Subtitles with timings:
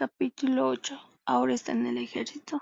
[0.00, 0.98] Capítulo ocho.
[1.26, 2.58] Ahora está en el ejército.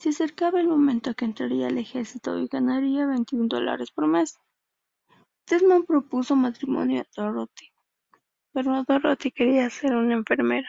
[0.00, 4.36] Se acercaba el momento que entraría al ejército y ganaría veintiún dólares por mes.
[5.48, 7.70] Desmond propuso matrimonio a Dorothy,
[8.52, 10.68] pero Dorothy quería ser una enfermera.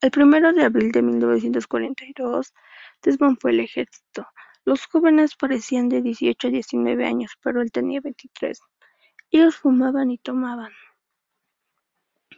[0.00, 2.54] El primero de abril de 1942,
[3.02, 4.26] Desmond fue al ejército.
[4.64, 8.58] Los jóvenes parecían de 18 a 19 años, pero él tenía 23.
[9.30, 10.72] Ellos fumaban y tomaban.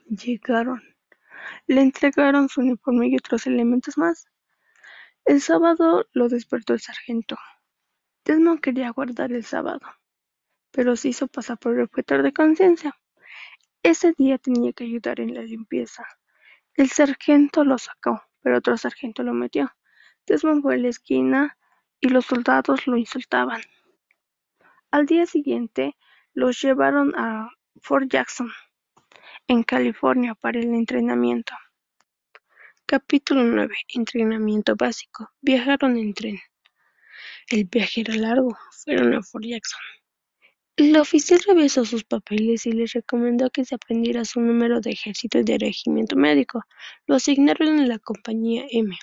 [0.08, 0.95] Llegaron.
[1.66, 4.26] Le entregaron su uniforme y otros elementos más.
[5.24, 7.36] El sábado lo despertó el sargento.
[8.24, 9.80] Desmond quería guardar el sábado,
[10.70, 12.94] pero se hizo pasar por objetor de conciencia.
[13.82, 16.04] Ese día tenía que ayudar en la limpieza.
[16.74, 19.72] El sargento lo sacó, pero otro sargento lo metió.
[20.26, 21.56] Desmond fue a la esquina
[22.00, 23.62] y los soldados lo insultaban.
[24.90, 25.96] Al día siguiente,
[26.34, 28.50] los llevaron a Fort Jackson,
[29.48, 31.54] en California, para el entrenamiento.
[32.84, 33.76] Capítulo nueve.
[33.94, 35.30] Entrenamiento básico.
[35.40, 36.38] Viajaron en tren.
[37.48, 38.56] El viaje era largo.
[38.84, 39.80] Fueron a Fort Jackson.
[40.76, 45.38] El oficial revisó sus papeles y les recomendó que se aprendiera su número de ejército
[45.38, 46.64] y de regimiento médico.
[47.06, 48.96] Lo asignaron en la compañía M.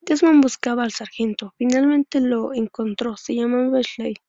[0.00, 1.54] Desmond buscaba al sargento.
[1.58, 3.16] Finalmente lo encontró.
[3.16, 4.22] Se llamaba Slade.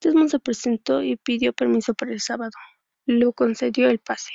[0.00, 2.52] Desmond se presentó y pidió permiso para el sábado.
[3.04, 4.32] Le concedió el pase.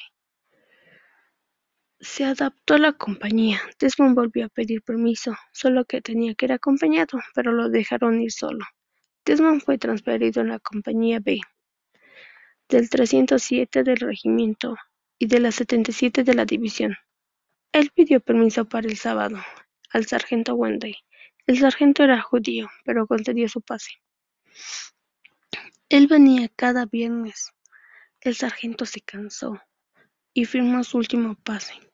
[2.04, 3.62] Se adaptó a la compañía.
[3.80, 8.34] Desmond volvió a pedir permiso, solo que tenía que ir acompañado, pero lo dejaron ir
[8.34, 8.66] solo.
[9.23, 11.40] Desmond fue transferido a la compañía B,
[12.68, 14.76] del 307 del regimiento
[15.18, 16.98] y de la 77 de la división.
[17.72, 19.38] Él pidió permiso para el sábado
[19.90, 20.98] al sargento Wendy.
[21.48, 23.92] El sargento era judío, pero concedió su pase.
[25.88, 27.54] Él venía cada viernes.
[28.20, 29.58] El sargento se cansó
[30.34, 31.92] y firmó su último pase.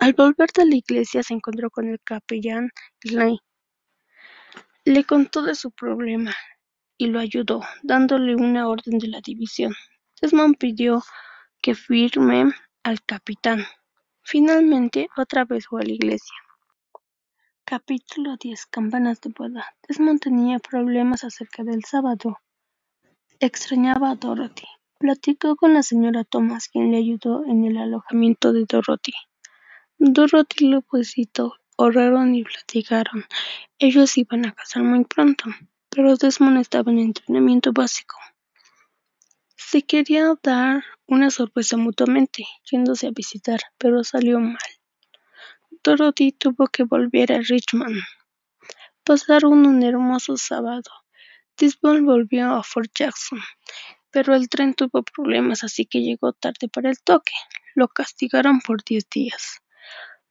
[0.00, 3.38] Al volver de la iglesia se encontró con el capellán Slade.
[4.84, 6.34] Le contó de su problema
[6.98, 9.74] y lo ayudó, dándole una orden de la división.
[10.20, 11.02] Desmond pidió
[11.60, 12.52] que firme
[12.82, 13.64] al capitán.
[14.22, 16.34] Finalmente, otra vez fue a la iglesia.
[17.64, 18.66] Capítulo 10.
[18.66, 19.66] Campanas de boda.
[19.86, 22.38] Desmond tenía problemas acerca del sábado.
[23.40, 24.66] Extrañaba a Dorothy.
[24.98, 29.12] Platicó con la señora Thomas, quien le ayudó en el alojamiento de Dorothy.
[29.98, 33.24] Dorothy y Lupusito oraron y platicaron.
[33.78, 35.44] Ellos iban a casar muy pronto,
[35.88, 38.16] pero Desmond estaba en entrenamiento básico.
[39.56, 44.58] Se quería dar una sorpresa mutuamente, yéndose a visitar, pero salió mal.
[45.84, 48.02] Dorothy tuvo que volver a Richmond.
[49.04, 50.90] Pasaron un hermoso sábado.
[51.56, 53.40] Desmond volvió a Fort Jackson,
[54.10, 57.32] pero el tren tuvo problemas, así que llegó tarde para el toque.
[57.74, 59.61] Lo castigaron por diez días.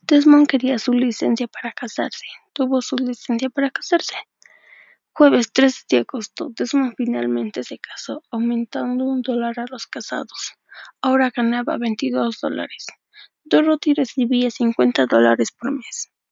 [0.03, 2.25] Desmond quería su licencia para casarse.
[2.53, 4.15] Tuvo su licencia para casarse.
[5.13, 10.53] Jueves 13 de agosto, Desmond finalmente se casó, aumentando un dólar a los casados.
[11.01, 12.87] Ahora ganaba 22 dólares.
[13.43, 16.11] Dorothy recibía 50 dólares por mes.